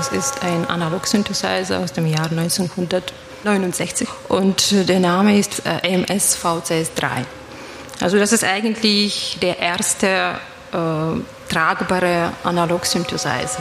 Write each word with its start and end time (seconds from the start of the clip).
Das 0.00 0.12
ist 0.12 0.42
ein 0.42 0.66
Analog-Synthesizer 0.66 1.80
aus 1.80 1.92
dem 1.92 2.06
Jahr 2.06 2.30
1969 2.30 4.08
und 4.28 4.88
der 4.88 4.98
Name 4.98 5.38
ist 5.38 5.60
äh, 5.66 5.94
AMS 5.94 6.38
VCS3. 6.42 7.26
Also 8.00 8.16
das 8.16 8.32
ist 8.32 8.42
eigentlich 8.42 9.36
der 9.42 9.58
erste 9.58 10.06
äh, 10.72 11.52
tragbare 11.52 12.32
Analog-Synthesizer. 12.44 13.60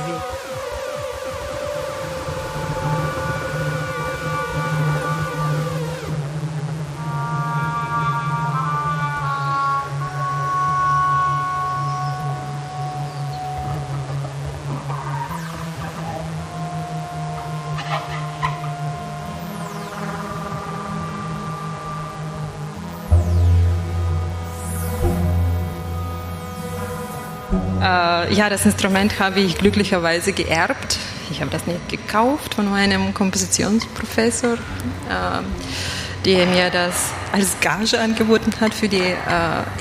Äh, 27.89 28.33
ja, 28.33 28.49
das 28.49 28.65
Instrument 28.65 29.19
habe 29.19 29.39
ich 29.39 29.57
glücklicherweise 29.57 30.31
geerbt. 30.33 30.97
Ich 31.31 31.41
habe 31.41 31.51
das 31.51 31.65
nicht 31.65 31.89
gekauft 31.89 32.55
von 32.55 32.69
meinem 32.69 33.13
Kompositionsprofessor, 33.13 34.53
äh, 34.53 36.25
der 36.25 36.45
mir 36.47 36.69
das 36.69 37.11
als 37.31 37.59
Gage 37.61 37.99
angeboten 37.99 38.51
hat 38.59 38.73
für 38.73 38.87
die 38.87 38.97
äh, 38.97 39.15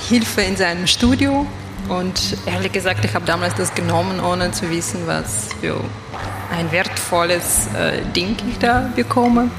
Hilfe 0.08 0.42
in 0.42 0.56
seinem 0.56 0.86
Studio. 0.86 1.46
Und 1.88 2.36
ehrlich 2.46 2.72
gesagt, 2.72 3.04
ich 3.04 3.14
habe 3.14 3.24
damals 3.24 3.54
das 3.54 3.74
genommen, 3.74 4.20
ohne 4.20 4.50
zu 4.52 4.70
wissen, 4.70 5.06
was 5.06 5.48
für 5.60 5.80
ein 6.56 6.70
wertvolles 6.70 7.68
äh, 7.68 8.02
Ding 8.14 8.36
ich 8.48 8.58
da 8.58 8.90
bekomme. 8.94 9.50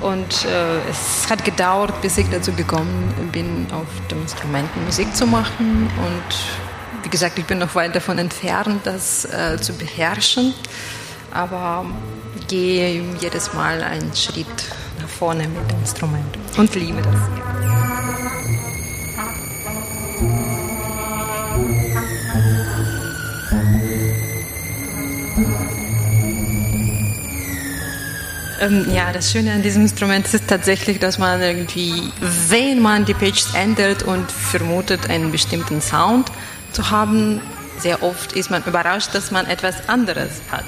Und 0.00 0.44
äh, 0.44 0.90
es 0.90 1.30
hat 1.30 1.44
gedauert, 1.44 2.02
bis 2.02 2.18
ich 2.18 2.28
dazu 2.28 2.52
gekommen 2.52 3.14
bin, 3.32 3.66
auf 3.72 3.86
dem 4.10 4.22
Instrument 4.22 4.68
Musik 4.84 5.14
zu 5.16 5.26
machen. 5.26 5.88
Und 5.96 6.63
wie 7.04 7.10
gesagt, 7.10 7.38
ich 7.38 7.44
bin 7.44 7.58
noch 7.58 7.74
weit 7.74 7.94
davon 7.94 8.18
entfernt, 8.18 8.80
das 8.84 9.26
äh, 9.26 9.58
zu 9.60 9.74
beherrschen, 9.74 10.54
aber 11.30 11.84
gehe 12.48 13.02
jedes 13.20 13.52
Mal 13.52 13.82
einen 13.82 14.14
Schritt 14.14 14.46
nach 15.00 15.08
vorne 15.08 15.46
mit 15.46 15.70
dem 15.70 15.80
Instrument 15.80 16.38
und 16.56 16.74
liebe 16.74 17.02
das. 17.02 17.14
Ähm, 28.60 28.86
ja, 28.94 29.12
das 29.12 29.30
Schöne 29.30 29.52
an 29.52 29.62
diesem 29.62 29.82
Instrument 29.82 30.32
ist 30.32 30.48
tatsächlich, 30.48 30.98
dass 30.98 31.18
man 31.18 31.42
irgendwie, 31.42 32.10
wenn 32.48 32.80
man 32.80 33.04
die 33.04 33.12
Pitch 33.12 33.52
ändert 33.54 34.04
und 34.04 34.30
vermutet 34.30 35.10
einen 35.10 35.32
bestimmten 35.32 35.82
Sound, 35.82 36.30
zu 36.74 36.90
haben. 36.90 37.40
Sehr 37.78 38.02
oft 38.02 38.32
ist 38.34 38.50
man 38.50 38.62
überrascht, 38.64 39.14
dass 39.14 39.30
man 39.30 39.46
etwas 39.46 39.88
anderes 39.88 40.42
hat. 40.50 40.64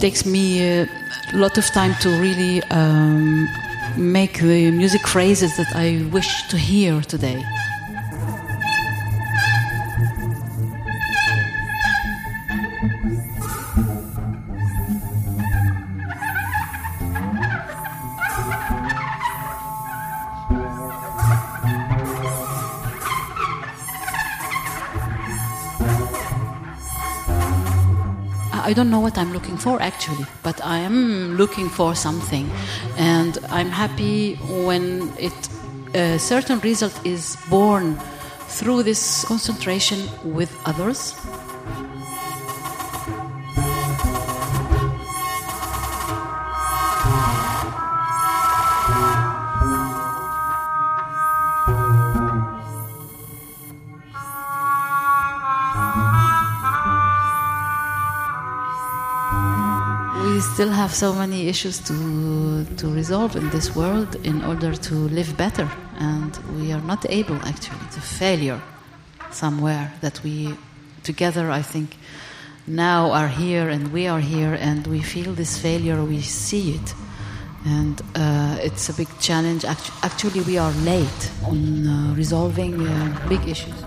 Takes 0.00 0.26
me 0.26 0.62
a 0.62 0.88
lot 1.32 1.58
of 1.58 1.64
time 1.66 1.94
to 2.00 2.08
really 2.20 2.62
um, 2.70 3.48
make 3.96 4.40
the 4.40 4.70
music 4.70 5.06
phrases 5.06 5.56
that 5.56 5.74
I 5.74 6.04
wish 6.12 6.48
to 6.48 6.56
hear 6.56 7.00
today. 7.00 7.42
I 28.66 28.72
don't 28.72 28.90
know 28.90 28.98
what 28.98 29.16
I'm 29.16 29.32
looking 29.32 29.56
for 29.56 29.80
actually, 29.80 30.26
but 30.42 30.60
I 30.64 30.78
am 30.78 31.36
looking 31.36 31.68
for 31.68 31.94
something, 31.94 32.50
and 32.98 33.38
I'm 33.48 33.70
happy 33.70 34.34
when 34.66 35.12
it 35.18 35.38
a 35.94 36.18
certain 36.18 36.58
result 36.60 36.94
is 37.06 37.36
born 37.48 37.96
through 38.48 38.82
this 38.82 39.24
concentration 39.24 39.98
with 40.24 40.50
others. 40.66 41.14
Still 60.56 60.70
have 60.72 60.94
so 60.94 61.12
many 61.12 61.48
issues 61.48 61.78
to, 61.80 62.64
to 62.78 62.88
resolve 62.88 63.36
in 63.36 63.50
this 63.50 63.76
world 63.76 64.16
in 64.24 64.42
order 64.42 64.74
to 64.74 64.94
live 64.94 65.36
better. 65.36 65.70
And 65.98 66.34
we 66.58 66.72
are 66.72 66.80
not 66.80 67.04
able, 67.10 67.36
actually, 67.44 67.86
to 67.92 68.00
failure 68.00 68.58
somewhere 69.30 69.92
that 70.00 70.22
we 70.24 70.56
together, 71.02 71.50
I 71.50 71.60
think, 71.60 71.98
now 72.66 73.10
are 73.10 73.28
here 73.28 73.68
and 73.68 73.92
we 73.92 74.06
are 74.06 74.18
here 74.18 74.54
and 74.58 74.86
we 74.86 75.02
feel 75.02 75.34
this 75.34 75.58
failure, 75.58 76.02
we 76.02 76.22
see 76.22 76.70
it. 76.76 76.94
And 77.66 78.00
uh, 78.14 78.56
it's 78.62 78.88
a 78.88 78.94
big 78.94 79.08
challenge. 79.20 79.66
Actu- 79.66 79.92
Actually, 80.02 80.40
we 80.40 80.56
are 80.56 80.72
late 80.86 81.30
on 81.44 81.86
uh, 81.86 82.14
resolving 82.16 82.80
uh, 82.80 83.28
big 83.28 83.46
issues. 83.46 83.85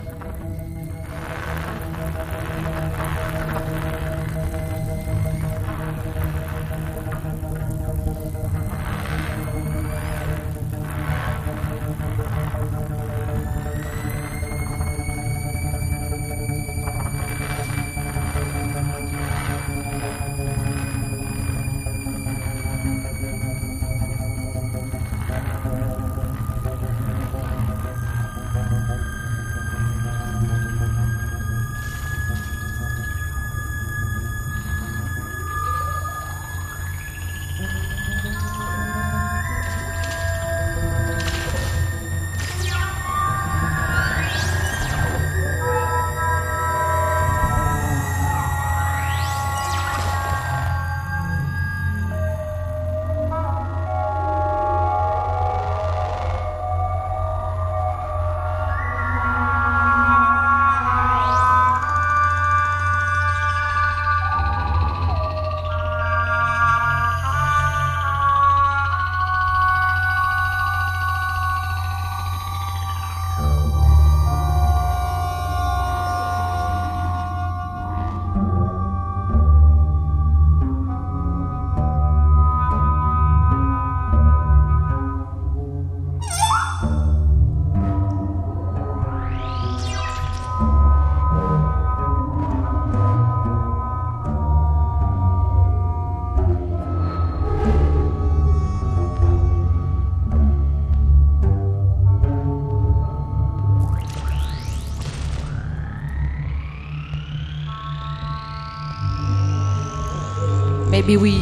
Maybe 110.99 111.15
we 111.15 111.33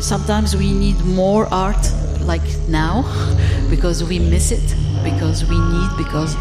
sometimes 0.00 0.56
we 0.56 0.72
need 0.72 0.98
more 1.04 1.46
art 1.54 1.84
like 2.22 2.48
now 2.68 2.94
because 3.70 4.02
we 4.02 4.18
miss 4.18 4.50
it 4.50 4.68
because 5.04 5.38
we 5.50 5.58
need 5.74 5.90
because 5.96 6.34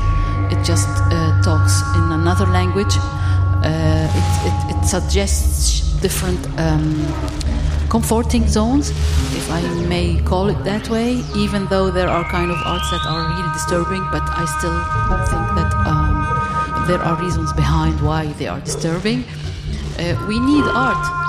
it 0.53 0.59
just 0.71 0.89
uh, 0.89 1.41
talks 1.43 1.75
in 1.97 2.05
another 2.19 2.47
language. 2.47 2.95
Uh, 2.97 4.19
it, 4.19 4.27
it, 4.49 4.57
it, 4.73 4.83
suggests 4.85 5.99
different 6.01 6.41
um, 6.59 6.85
comforting 7.89 8.45
zones 8.47 8.89
if 9.39 9.45
i 9.49 9.61
may 9.93 10.21
call 10.23 10.49
it 10.49 10.59
that 10.63 10.87
way 10.89 11.09
even 11.35 11.65
though 11.71 11.89
there 11.89 12.09
are 12.09 12.23
kind 12.29 12.51
of 12.51 12.57
arts 12.65 12.89
that 12.91 13.03
are 13.07 13.21
really 13.29 13.51
disturbing 13.53 14.03
but 14.11 14.21
i 14.41 14.45
still 14.57 14.77
think 15.31 15.45
that 15.59 15.71
um, 15.89 16.15
there 16.87 17.01
are 17.01 17.15
reasons 17.19 17.51
behind 17.53 17.99
why 18.01 18.27
they 18.33 18.47
are 18.47 18.59
disturbing. 18.59 19.23
Uh, 19.97 20.13
we 20.27 20.39
need 20.39 20.65
art 20.65 21.24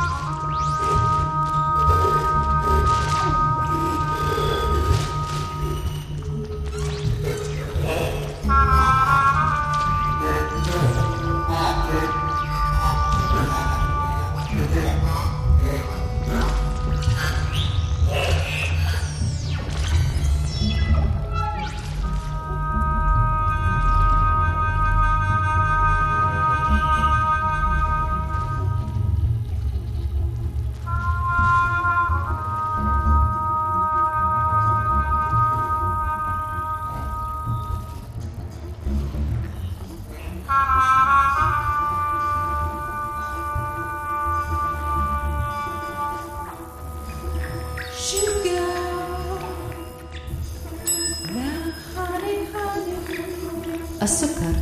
السكر 54.07 54.55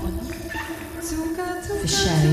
الشاي 1.84 2.32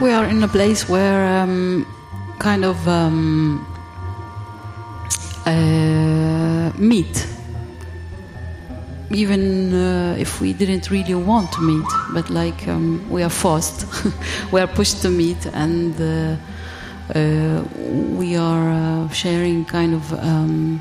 we 0.00 0.10
are 0.10 0.24
in 0.24 0.42
a 0.42 0.48
place 0.48 0.88
where 0.88 1.42
um, 1.42 1.86
kind 2.38 2.64
of 2.64 2.88
um, 2.88 3.66
uh, 5.46 6.72
meet. 6.78 7.26
Even 9.12 9.74
uh, 9.74 10.16
if 10.18 10.40
we 10.40 10.52
didn't 10.52 10.90
really 10.90 11.14
want 11.14 11.52
to 11.52 11.60
meet 11.60 11.86
but 12.14 12.30
like 12.30 12.66
um, 12.68 13.08
we 13.10 13.22
are 13.22 13.30
forced 13.30 13.86
we 14.52 14.60
are 14.60 14.68
pushed 14.68 15.02
to 15.02 15.08
meet 15.10 15.46
and 15.46 16.00
uh, 16.00 16.36
uh 17.18 17.64
we 18.16 18.36
are 18.36 18.70
uh, 18.70 19.08
sharing 19.08 19.64
kind 19.64 19.94
of 19.94 20.12
um, 20.12 20.80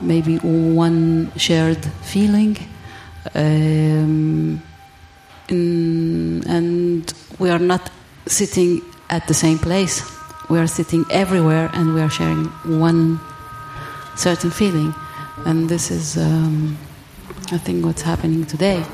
maybe 0.00 0.38
one 0.38 1.30
shared 1.36 1.84
feeling 2.02 2.56
um, 3.36 4.60
and 5.48 7.14
we 7.38 7.50
are 7.50 7.58
not 7.58 7.90
sitting 8.26 8.82
at 9.10 9.26
the 9.26 9.34
same 9.34 9.58
place. 9.58 10.02
We 10.48 10.58
are 10.58 10.66
sitting 10.66 11.04
everywhere 11.10 11.70
and 11.74 11.94
we 11.94 12.00
are 12.00 12.10
sharing 12.10 12.46
one 12.80 13.20
certain 14.16 14.50
feeling. 14.50 14.94
And 15.44 15.68
this 15.68 15.90
is, 15.90 16.16
um, 16.16 16.78
I 17.50 17.58
think, 17.58 17.84
what's 17.84 18.02
happening 18.02 18.46
today. 18.46 18.84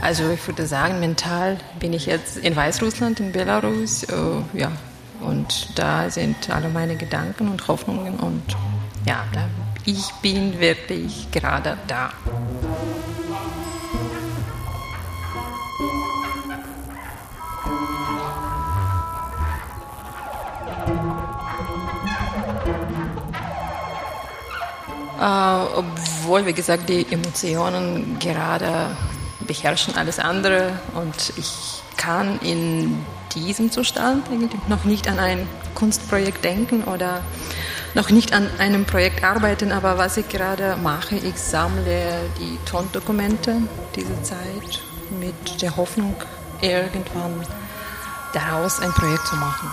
Also 0.00 0.30
ich 0.30 0.46
würde 0.46 0.66
sagen, 0.66 1.00
mental 1.00 1.58
bin 1.80 1.92
ich 1.92 2.06
jetzt 2.06 2.38
in 2.38 2.56
Weißrussland, 2.56 3.20
in 3.20 3.30
Belarus, 3.30 4.04
uh, 4.04 4.42
ja, 4.54 4.72
und 5.28 5.78
da 5.78 6.10
sind 6.10 6.50
alle 6.50 6.68
meine 6.68 6.96
Gedanken 6.96 7.48
und 7.48 7.68
Hoffnungen 7.68 8.18
und 8.20 8.42
ja, 9.06 9.24
ich 9.84 10.10
bin 10.22 10.58
wirklich 10.58 11.30
gerade 11.30 11.76
da. 11.86 12.10
Uh, 25.20 25.66
obwohl, 25.74 26.46
wie 26.46 26.52
gesagt, 26.52 26.88
die 26.88 27.04
Emotionen 27.10 28.18
gerade 28.20 28.96
beherrschen 29.40 29.96
alles 29.96 30.20
andere 30.20 30.78
und 30.94 31.32
ich 31.36 31.82
kann 31.96 32.38
in 32.40 33.04
diesem 33.34 33.70
Zustand 33.70 34.26
noch 34.68 34.84
nicht 34.84 35.08
an 35.08 35.18
ein 35.18 35.46
Kunstprojekt 35.74 36.44
denken 36.44 36.84
oder 36.84 37.22
noch 37.94 38.10
nicht 38.10 38.32
an 38.32 38.48
einem 38.58 38.84
Projekt 38.84 39.24
arbeiten, 39.24 39.72
aber 39.72 39.98
was 39.98 40.16
ich 40.16 40.28
gerade 40.28 40.76
mache, 40.82 41.16
ich 41.16 41.36
sammle 41.36 42.30
die 42.38 42.58
Tondokumente 42.68 43.56
dieser 43.96 44.22
Zeit 44.22 44.80
mit 45.18 45.62
der 45.62 45.76
Hoffnung, 45.76 46.14
irgendwann 46.60 47.46
daraus 48.32 48.80
ein 48.80 48.90
Projekt 48.92 49.26
zu 49.26 49.36
machen. 49.36 49.70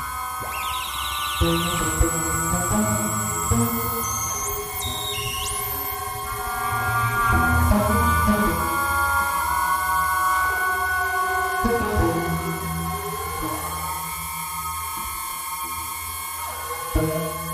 Música 16.95 17.44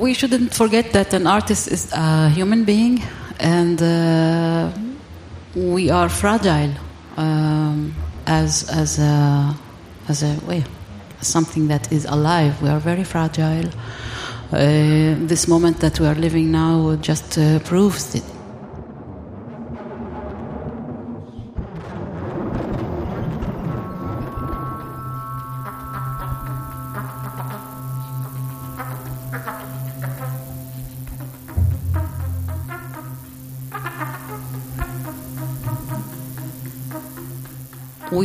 we 0.00 0.14
shouldn't 0.14 0.54
forget 0.54 0.92
that 0.92 1.12
an 1.12 1.26
artist 1.26 1.68
is 1.68 1.92
a 1.92 2.30
human 2.30 2.64
being, 2.64 3.02
and 3.38 3.80
uh, 3.82 4.72
we 5.54 5.90
are 5.90 6.08
fragile 6.08 6.72
um, 7.16 7.94
as 8.26 8.68
as 8.70 8.98
a 8.98 9.54
as 10.08 10.22
a 10.22 10.64
something 11.20 11.68
that 11.68 11.92
is 11.92 12.06
alive. 12.06 12.60
We 12.62 12.70
are 12.70 12.80
very 12.80 13.04
fragile. 13.04 13.68
Uh, 14.52 15.14
this 15.28 15.46
moment 15.46 15.78
that 15.80 16.00
we 16.00 16.06
are 16.06 16.14
living 16.14 16.50
now 16.50 16.96
just 16.96 17.38
uh, 17.38 17.60
proves 17.60 18.14
it. 18.14 18.24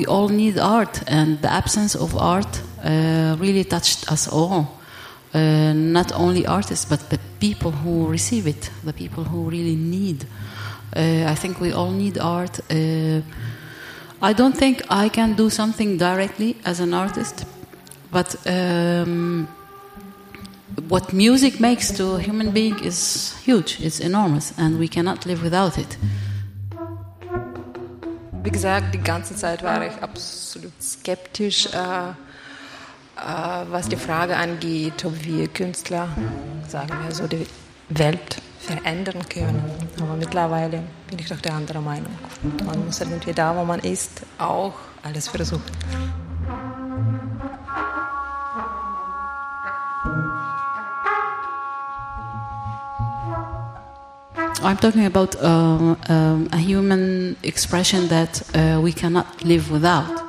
We 0.06 0.12
all 0.12 0.30
need 0.30 0.60
art, 0.60 1.02
and 1.08 1.42
the 1.42 1.52
absence 1.52 1.96
of 1.96 2.16
art 2.16 2.62
uh, 2.84 3.36
really 3.40 3.64
touched 3.64 4.12
us 4.12 4.28
all. 4.28 4.68
Uh, 5.34 5.74
not 5.74 6.12
only 6.14 6.46
artists, 6.46 6.86
but 6.86 7.10
the 7.10 7.20
people 7.40 7.72
who 7.72 8.08
receive 8.08 8.48
it, 8.48 8.70
the 8.84 8.94
people 8.94 9.24
who 9.24 9.50
really 9.50 9.76
need. 9.76 10.26
Uh, 10.96 11.26
I 11.32 11.36
think 11.36 11.60
we 11.60 11.74
all 11.74 11.92
need 11.92 12.18
art. 12.18 12.60
Uh, 12.70 13.22
I 14.22 14.34
don't 14.34 14.56
think 14.56 14.84
I 14.90 15.10
can 15.10 15.36
do 15.36 15.50
something 15.50 15.98
directly 15.98 16.56
as 16.66 16.80
an 16.80 16.94
artist, 16.94 17.46
but 18.12 18.36
um, 18.48 19.48
what 20.88 21.14
music 21.14 21.60
makes 21.60 21.92
to 21.98 22.16
a 22.16 22.22
human 22.22 22.52
being 22.52 22.80
is 22.84 23.36
huge, 23.44 23.82
it's 23.82 24.00
enormous, 24.00 24.54
and 24.58 24.78
we 24.78 24.88
cannot 24.88 25.26
live 25.26 25.42
without 25.42 25.78
it. 25.78 25.98
Wie 28.46 28.52
gesagt, 28.52 28.94
die 28.94 29.00
ganze 29.00 29.36
Zeit 29.36 29.64
war 29.64 29.84
ich 29.84 30.04
absolut 30.04 30.72
skeptisch, 30.80 31.66
äh, 31.66 32.10
äh, 32.10 32.14
was 33.72 33.90
die 33.90 33.96
Frage 33.96 34.38
angeht, 34.38 35.04
ob 35.04 35.26
wir 35.26 35.48
Künstler, 35.48 36.10
sagen 36.68 36.92
wir 37.04 37.16
so, 37.16 37.26
die 37.26 37.48
Welt 37.90 38.40
verändern 38.60 39.28
können. 39.30 39.64
Aber 40.00 40.16
mittlerweile 40.16 40.84
bin 41.10 41.18
ich 41.18 41.28
doch 41.28 41.42
der 41.42 41.56
anderen 41.56 41.84
Meinung. 41.84 42.14
Man 42.64 42.86
muss 42.86 43.02
irgendwie 43.02 43.34
da, 43.34 43.58
wo 43.58 43.66
man 43.66 43.80
ist, 43.80 44.22
auch 44.38 44.76
alles 45.02 45.28
versuchen. 45.28 45.64
I'm 54.62 54.78
talking 54.78 55.06
about 55.06 55.36
uh, 55.36 55.96
um, 56.10 56.50
a 56.52 56.58
human 56.58 57.36
expression 57.44 58.08
that 58.08 58.42
uh, 58.56 58.80
we 58.82 58.94
cannot 58.94 59.44
live 59.44 59.70
without. 59.70 60.25